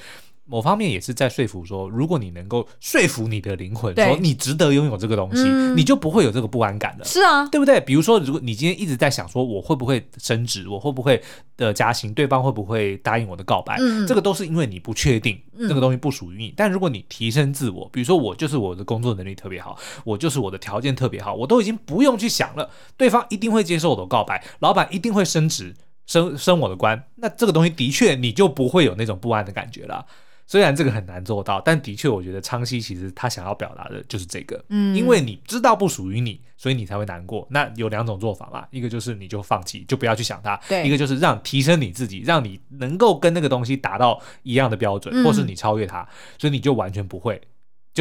[0.48, 7.06] 某方面也是在说服说，如果你能够说服你的灵魂，说你值得拥有这个东西，嗯，你就不会有这个不安感了。
[7.06, 7.80] 是啊，对不对？
[7.82, 11.22] 比如说，如果你今天一直在想说，我会不会升职，我会不会
[11.58, 16.54] 的加薪，对方会不会答应我的告白，嗯，这个都是因为你不确定，这个东西不属于你。
[16.56, 30.06] 但如果你提升自我，比如说我就是我的工作能力特别好，我就是我的条件特别好，我都已经不用去想了，对方一定会接受我的告白，老板一定会升职，升升我的官，那这个东西的确你就不会有那种不安的感觉了。
[30.48, 37.46] 虽然这个很难做到，但的确，我觉得昌熙其实他想要表达的就是这个，嗯，因为你知道不属于你，所以你才会难过。
[37.52, 46.08] 那有两种做法嘛，一个就是你就放弃，就不要去想它；对，一个就是让提升你自己，让你能够跟那个东西达到一样的标准，或是你超越它，
[46.40, 47.42] 所以你就完全不会。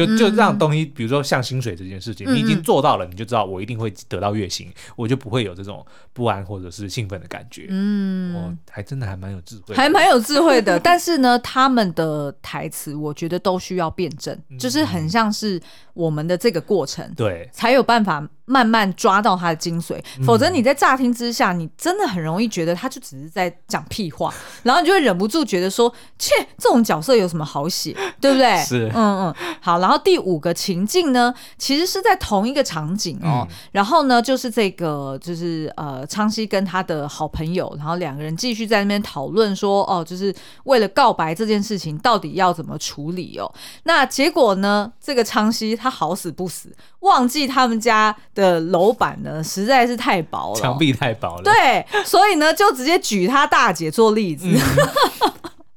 [0.05, 5.83] 就就让东西，比如说像薪水这件事情，嗯、你已经做到了，你就知道我一定会得到月薪，嗯、我就不会有这种
[6.13, 7.65] 不安或者是兴奋的感觉。
[7.69, 10.79] 嗯，我还真的还蛮有智慧，还蛮有智慧的。
[10.83, 15.59] 但是呢，他们的台词我觉得都需要辩证，嗯、就是很像是
[15.95, 18.27] 我们的这个过程，对，才有办法。
[18.49, 24.33] 慢慢抓到他的精髓，否则你在乍听之下，你真的很容易觉得他就只是在讲屁话，
[24.63, 28.57] 然后你就会忍不住觉得说，切，这种角色有什么好写，对不对？
[28.63, 29.79] 是，嗯嗯，好。
[29.79, 40.33] 然后第五个情境呢，其实是在同一个场景哦，嗯、然后呢，就是这个，就是呃，昌熙跟他的好朋友，然后两个人继续在那边讨论说，哦，就是
[40.63, 43.53] 为了告白这件事情到底要怎么处理哦。
[43.83, 48.15] 那结果呢，这个昌熙他好死不死忘记他们家。
[48.37, 51.41] 的楼板呢，实在是太薄了，墙壁太薄了。
[51.41, 54.45] 对，所以呢，就直接举他大姐做例子。
[54.47, 54.53] 嗯、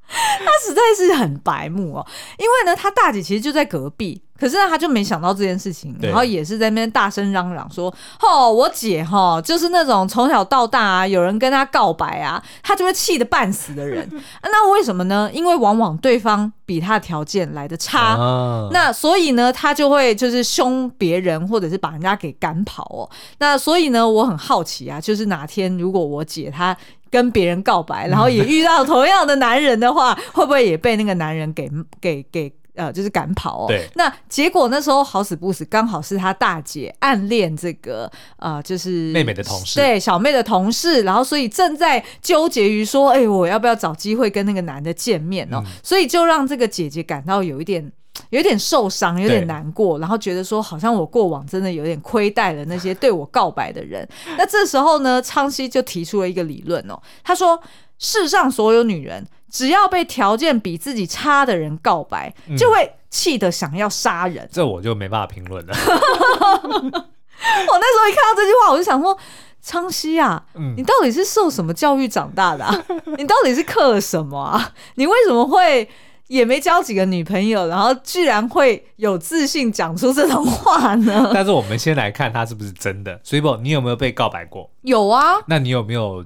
[0.07, 2.05] 他实在是很白目哦，
[2.37, 4.21] 因为呢，他大姐其实就在隔壁。
[4.41, 14.01] 可是呢，他就没想到这件事情，然后也是在那边大声嚷嚷说：“哦，我姐哈，就是那种从小到大啊，有人跟她告白啊，她就会气得半死的人。
[14.41, 15.29] 啊、那为什么呢？
[15.31, 23.07] 因为往往对方比她的条件来的差，啊、那所以呢，她就会就是凶别人，或者是把人家给赶跑哦。
[23.37, 26.75] 那所以呢，我很好奇啊，就是哪天如果我姐她
[27.11, 31.69] 跟别人告白，然后也遇到同样的男人的话，会不会也被那个男人给
[32.01, 33.67] 给给？”呃，就是赶跑哦。
[33.67, 33.87] 对。
[33.95, 41.03] 那结果那时候好死不死，刚好是他大姐暗恋这个呃，就是妹妹的同事，对，小妹的同事。
[41.03, 45.61] 然后所以正在纠结于说，哎，我要不要找机会跟那个男的见面哦？
[45.65, 47.91] 嗯、所以就让这个姐姐感到有一点，
[48.29, 54.07] 有一点受伤，有点难过，然后觉得说，好像我过往真的有点亏待了那些对我告白的人。
[54.37, 57.61] 那这时候呢，昌熙就提出了一个理论哦，他说，
[57.99, 59.27] 世上所有女人。
[59.51, 64.47] 只要被条件比自己差的人告白，嗯、就会气得想要杀人。
[64.51, 65.73] 这我就没办法评论了。
[65.77, 69.17] 我那时候一看到这句话，我就想说：
[69.61, 72.85] 昌熙啊，嗯、你到底是受什么教育长大的、啊？
[73.17, 74.71] 你到底是刻了什么啊？
[74.95, 75.89] 你为什么会
[76.27, 81.29] 也没交几个女朋友，然后居然会有自信讲出这种话呢？
[81.33, 83.19] 但是我们先来看他是不是真的。
[83.23, 84.69] 所以不，你有没有被告白过？
[84.83, 85.39] 有啊。
[85.47, 86.23] 那你有没有？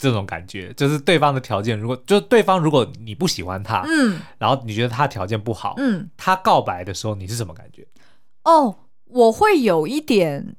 [0.00, 7.86] 这种感觉就是对方的条件，如果就是对方如果你不喜欢他，嗯，然后你觉得他条件不好，嗯，他告白的时候你是什么感觉？
[8.44, 10.56] 哦，我会有一点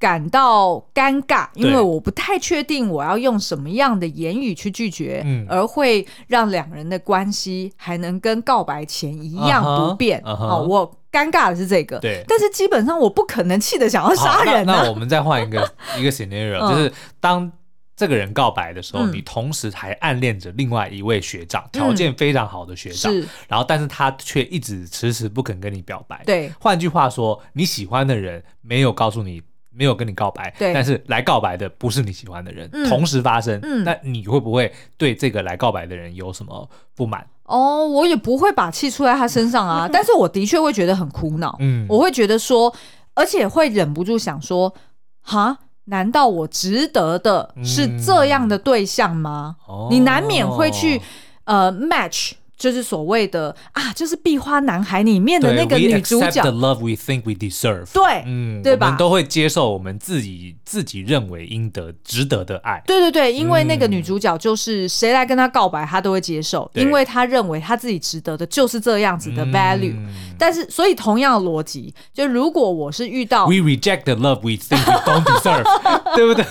[0.00, 10.20] 感到尴尬，因为我不太确定我要用什么样的言语去拒绝，嗯，而会让两人的关系还能跟告白前一样不变。
[10.22, 10.48] Uh huh, uh huh.
[10.48, 14.74] 哦，我尴尬的是这个，对，但是基本上我不可能气得想要杀人啊。
[14.74, 17.52] 那，那我们再换一个 一个 scenario，就是当。
[17.94, 23.12] 这个人告白的时候，嗯、你同时还暗恋着另外一位学长，条、嗯、件非常好的学长，
[23.46, 26.22] 然后但是他却一直迟迟不肯跟你表白。
[26.24, 37.26] 对，换句话说，你喜欢的人没有告诉你，没有跟你告白，对，但是来告白的不是你喜欢的人，嗯、同时发生，嗯，那你会不会对这个来告白的人有什么不满？
[37.44, 42.74] 哦，我也不会把气出在他身上啊， 但是我的确会觉得很苦恼，嗯，我会觉得说，
[43.12, 44.74] 而且会忍不住想说，
[45.20, 45.58] 哈。
[45.86, 49.56] 难道我值得的是这样的对象吗？
[49.90, 51.00] 你难免会去
[51.44, 56.40] 呃 match，就是所谓的啊，就是壁花男孩里面的那个女主角。
[56.42, 57.86] The love we think we deserve。
[57.92, 58.86] 对，嗯，对吧？
[58.86, 62.80] 我们都会接受我们自己自己认为应得、值得的爱。
[62.86, 69.94] 对对对，因为那个女主角就是谁来跟她告白，她都会接受，对因为她认为她自己值得的就是这样子的 value。
[69.96, 70.06] 嗯、
[70.38, 75.64] 但是，所以同样的逻辑，就如果我是遇到 We reject the love we think we don't deserve，
[76.14, 76.44] 对不对？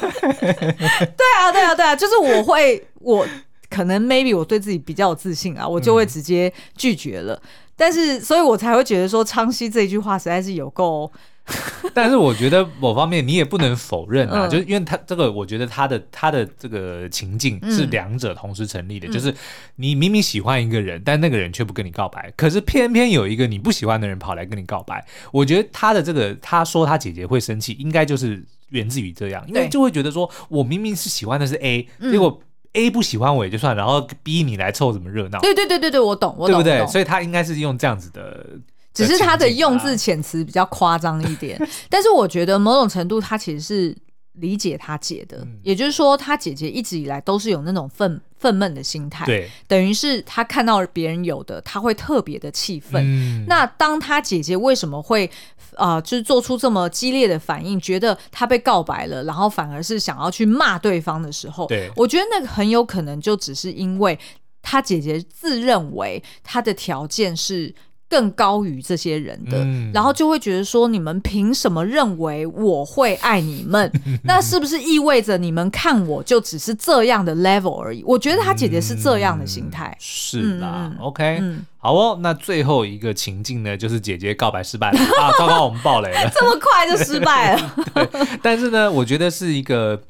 [0.52, 3.26] 对啊，对啊，对啊，就是我会我。
[3.72, 7.34] 可能 maybe 我对自己比较有自信啊，我就会直接拒绝了。
[7.34, 7.42] 嗯、
[7.78, 11.12] 但是，所以我才会觉得说，昌熙这一句话实在是有够。
[11.96, 19.34] 但是，我觉得某方面你也不能否认啊，嗯、就是因为他这个，我觉得他的他的这个情境是两者同时成立的，嗯、就是
[19.78, 25.04] 你明明喜欢一个人，但那个人却不跟你告白，可是偏偏有一个你不喜欢的人跑来跟你告白。
[25.32, 32.40] 我觉得他的这个，他说他姐姐会生气，应该就是源自于这样，因为就会觉得说我明明是喜欢的是 A，结果。
[32.74, 35.40] A 不喜欢我也就算，然后 B 你来凑什么热闹？
[35.40, 36.88] 对对对对对，我懂，我懂，对不对？
[36.92, 38.46] 所以他应该是用这样子的，
[38.94, 41.62] 只是他的用字遣词比较夸张一点。
[41.90, 43.98] 但是我觉得某种程度他其实是
[44.34, 53.04] 理解他姐的，嗯、也就是说他姐姐一直以来都是有那种愤愤懑的心态，对，等于是他看到别人有的，他会特别的气愤。
[53.06, 55.29] 嗯、那当他姐姐为什么会？
[55.77, 64.19] 啊、呃，就是做出这么激烈的反应，觉得他被告白了，然后反而是想要去骂对方的时候，对，我觉得那个很有可能就只是因为
[64.62, 67.73] 他姐姐自认为他的条件是。
[68.12, 73.90] 更高于这些人的，嗯、然后就会觉得说，你们凭什么认为我会爱你们？
[74.26, 78.04] 那是不是意味着你们看我就只是这样的 level 而已？
[78.06, 79.88] 我觉得他姐姐是这样的心态。
[79.92, 82.20] 嗯、是啦、嗯、，OK，、嗯、好哦。
[82.22, 85.32] 那最后一个情境呢，就是姐姐告白失败了 啊！
[85.40, 87.76] 糟糕，我们爆雷了，这么快就失败了。
[88.44, 90.02] 但是呢，我觉得是一个。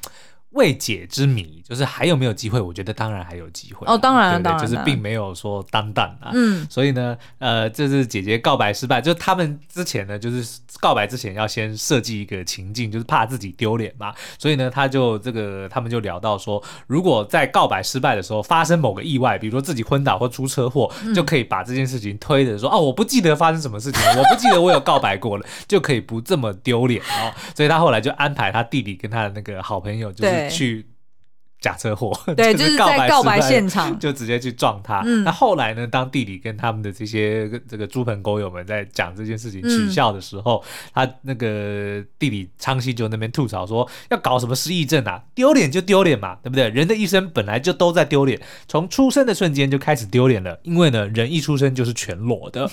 [0.52, 2.60] 未解之谜，就是还有没有机会？
[2.60, 6.30] 我觉得当然还有机会哦，当然，对对当然，就是并没有说当当啊。
[6.34, 14.14] 嗯，所以呢，呃，这是姐姐告白失败，就是他们之前呢，就是告白之前要先设计一个情境，就是怕自己丢脸嘛。
[14.38, 27.32] 所以呢，他就这个他们就聊到说，如果在告白失败的时候发生某个意外，比如说自己昏倒或出车祸，嗯、就可以把这件事情推着说，哦，我不记得发生什么事情， 我不记得我有告白过了，就可以不这么丢脸哦。
[27.54, 30.86] 所以他后来就安排他弟弟跟他的那个好朋友，就是去。
[31.62, 35.00] 假车祸，对， 就是在告白现场 就直接去撞他。
[35.06, 35.86] 嗯、那后来呢？
[35.86, 45.22] 当弟弟跟他们的这些这个猪朋狗友们在讲这件事情取笑的时候，嗯、他那个弟弟昌熙就那边吐槽说：“要搞什么失忆症啊？
[45.36, 46.68] 丢脸就丢脸嘛，对不对？
[46.68, 50.58] 人的一生本来就都在丢脸，从出生的瞬间就开始丢脸了。
[50.64, 52.68] 因为呢，人一出生就是全裸的。”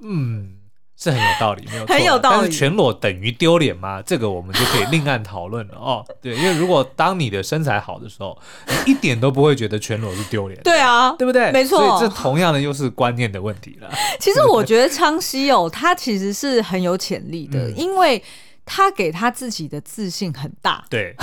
[0.00, 0.54] 嗯。
[0.98, 1.92] 是很有道理，没有错。
[1.94, 2.36] 很有道理。
[2.38, 4.00] 但是全裸等于丢脸吗？
[4.00, 6.02] 这个我们就可以另案讨论了哦。
[6.22, 8.36] 对，因为如果当你的身材好的时候，
[8.66, 10.58] 你一点都不会觉得全裸是丢脸。
[10.62, 11.52] 对啊，对不对？
[11.52, 11.78] 没错。
[11.78, 13.90] 所以这同样的又是观念的问题了。
[14.18, 18.22] 其实我觉得昌熙哦，他其实是很有潜力的，嗯、因为
[18.64, 20.82] 他给他自己的自信很大。
[20.88, 21.14] 对。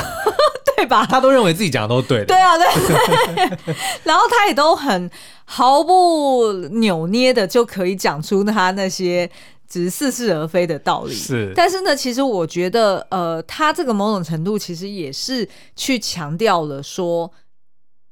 [0.76, 1.06] 对吧？
[1.06, 2.26] 他都认为自己讲的都是对的。
[2.26, 2.66] 对啊，对。
[4.04, 5.10] 然后他也都很
[5.46, 9.30] 毫不扭捏的就可以讲出他那些。
[9.74, 11.52] 只是似是而非的道理，是。
[11.56, 17.32] 但是呢，其实我觉得，呃，他这个某种程度其实也是去强调了说，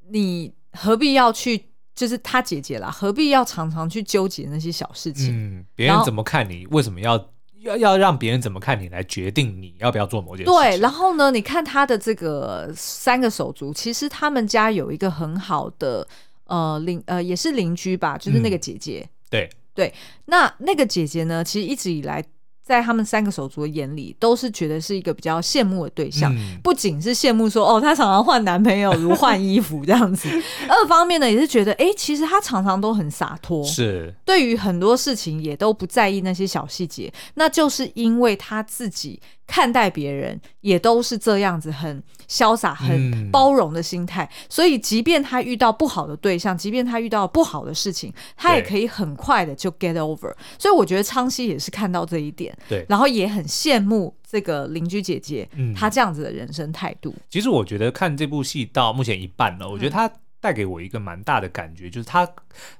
[0.09, 5.29] 你何必要去，就是他姐姐啦，何必要常常去纠结那些小事情？
[5.31, 10.51] 嗯，别人怎么看你，为什么要要要让别人怎么看你来决定你要不要做某件事？
[10.51, 10.79] 对。
[10.79, 16.07] 然后呢，你看他的这个三个手足，其实他们家有一个很好的
[16.45, 19.49] 呃邻呃也是邻居吧，就是那个姐姐，嗯、对。
[19.73, 19.93] 对，
[20.25, 21.43] 那那个姐姐呢？
[21.43, 22.23] 其实一直以来，
[22.71, 26.33] 在他们三个手足的眼里，都是觉得是一个比较羡慕的对象。
[26.33, 30.29] 嗯、不仅是羡慕说，哦，她常常换男朋友如换衣服这样子。
[30.69, 37.11] 二方面呢，也是觉得，哎，其实她常常都很洒脱，是对于很多事情也都不在意那些小细节。
[37.33, 39.19] 那就是因为她自己。
[39.47, 44.23] 看待别人也都是这样子，很潇洒、很包容的心态。
[44.23, 50.33] 嗯、所以，即便她遇到不好的对象，即便她遇到不好的事情，她也可以很快的就 get over。
[50.57, 57.15] 所以，我觉得昌熙也是看到这一点，对，然后也很羡慕这个邻居姐姐，嗯，她这样子的人生态度。
[57.29, 62.27] 其实，我觉得看这部戏到目前一半了，我觉得她带给我一个蛮大的感觉，嗯、就是她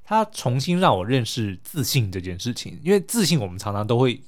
[0.04, 2.80] 她重新让我认识自信这件事情。
[2.84, 4.22] 因为自信，我们常常都会。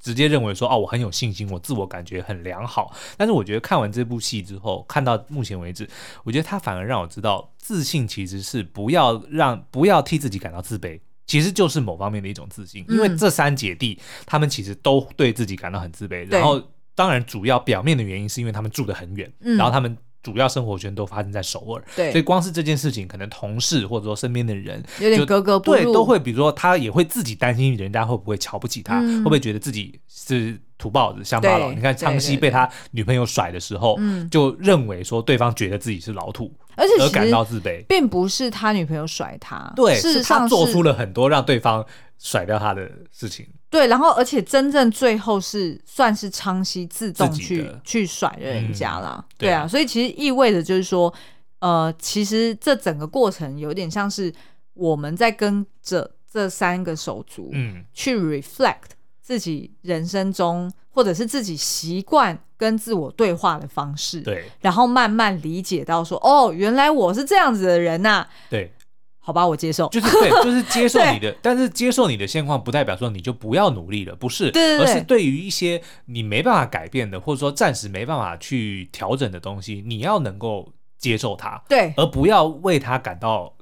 [0.00, 2.94] 直接认为说哦，我很有信心，我自我感觉很良好。
[3.16, 5.90] 但是我觉得看完这部戏之后，看到目前为止，
[6.22, 12.84] 我觉得他反而让我知道，自信其实是不要让不要替自己感到自卑，其实就是某方面的一种自信。
[12.88, 16.60] 因为这三姐弟他们其实都对自己感到很自卑，然后
[16.96, 31.72] 当然主要表面的原因是因为他们住得很远，然后他们主要生活圈都发生在首尔，对，所以光是这件事情，可能同事或者说身边的人有点格格不入，对，都会比如说他也会自己担心人家会不会瞧不起他，嗯、会不会觉得自己是土包子乡巴佬。
[31.72, 33.96] 你看昌熙被他女朋友甩的时候，
[34.28, 41.84] 就认为说对方觉得自己是老土，而且而感到自卑，并不是他女朋友甩他，对，事实上是他做出了很多让对方
[42.18, 43.46] 甩掉他的事情。
[43.68, 51.12] 对，然后而且真正最后是算是昌熙自动去去甩了人家啦，嗯对，啊、对啊，所以其实意味着就是说，
[51.58, 54.32] 呃，其实这整个过程有点像是
[54.72, 68.72] 我们在跟着这三个手足，嗯，去 reflect 自己人生中或者是自己习惯跟自我对话的方式，对，然后慢慢理解到说，哦，原来我是这样子的人呐、啊，对。
[69.20, 83.54] 好吧，我接受，就是对， 就是接受你的，但是接受你的现况，不代表说你就不要努力了，不是，对对对，而是对于一些你没办法改变的，或者说暂时没办法去调整的东西，你要能够接受它，对，而不要为它感到。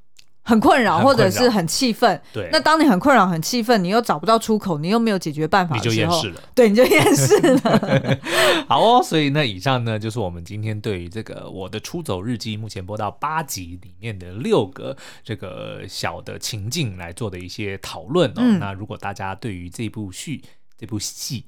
[0.46, 2.20] 很困扰，或者是很气愤。
[2.32, 6.40] 对，那当你很困扰、很气愤，你又找不到出口，你又没有解决办法的时候，你就厌世了。
[6.54, 8.18] 对，你就厌世了。
[8.68, 18.34] 好哦，所以那，以上呢就是我们今天对于这个我的出走日记目前播到八集里面的六个这个小的情境来做的一些讨论哦。
[18.38, 20.44] 嗯、那如果大家对于这部剧、
[20.78, 21.46] 这部戏，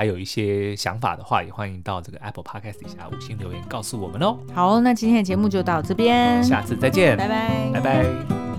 [0.00, 4.38] 还有一些想法的话，也欢迎到这个 Apple Podcast 底下五星留言告诉我们哦。
[4.54, 8.49] 好，那今天的节目就到这边，下次再见，拜拜，拜拜。